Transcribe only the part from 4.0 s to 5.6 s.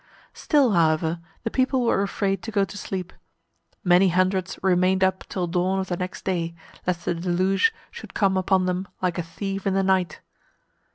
hundreds remained up till